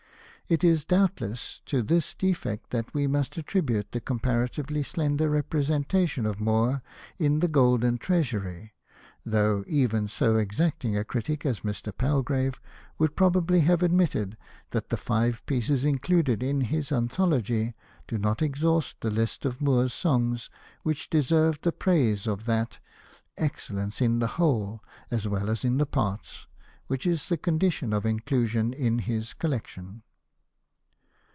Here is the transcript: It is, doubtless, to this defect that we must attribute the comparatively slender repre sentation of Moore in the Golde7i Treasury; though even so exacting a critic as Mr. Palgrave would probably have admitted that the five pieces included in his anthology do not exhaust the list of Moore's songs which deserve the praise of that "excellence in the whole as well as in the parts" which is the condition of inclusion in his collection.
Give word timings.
It 0.49 0.65
is, 0.65 0.83
doubtless, 0.83 1.61
to 1.67 1.81
this 1.81 2.13
defect 2.13 2.71
that 2.71 2.93
we 2.93 3.07
must 3.07 3.37
attribute 3.37 3.93
the 3.93 4.01
comparatively 4.01 4.83
slender 4.83 5.29
repre 5.29 5.63
sentation 5.65 6.25
of 6.25 6.41
Moore 6.41 6.83
in 7.17 7.39
the 7.39 7.47
Golde7i 7.47 7.97
Treasury; 8.01 8.73
though 9.25 9.63
even 9.65 10.09
so 10.09 10.35
exacting 10.35 10.97
a 10.97 11.05
critic 11.05 11.45
as 11.45 11.61
Mr. 11.61 11.97
Palgrave 11.97 12.59
would 12.97 13.15
probably 13.15 13.61
have 13.61 13.81
admitted 13.81 14.35
that 14.71 14.89
the 14.89 14.97
five 14.97 15.41
pieces 15.45 15.85
included 15.85 16.43
in 16.43 16.59
his 16.59 16.91
anthology 16.91 17.73
do 18.05 18.17
not 18.17 18.41
exhaust 18.41 18.99
the 18.99 19.09
list 19.09 19.45
of 19.45 19.61
Moore's 19.61 19.93
songs 19.93 20.49
which 20.83 21.09
deserve 21.09 21.61
the 21.61 21.71
praise 21.71 22.27
of 22.27 22.45
that 22.45 22.79
"excellence 23.37 24.01
in 24.01 24.19
the 24.19 24.27
whole 24.35 24.83
as 25.09 25.25
well 25.29 25.49
as 25.49 25.63
in 25.63 25.77
the 25.77 25.85
parts" 25.85 26.45
which 26.87 27.05
is 27.07 27.29
the 27.29 27.37
condition 27.37 27.93
of 27.93 28.05
inclusion 28.05 28.73
in 28.73 28.99
his 28.99 29.33
collection. 29.33 30.03